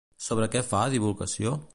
Sobre 0.27 0.47
què 0.55 0.63
fa 0.71 0.81
divulgació? 0.95 1.55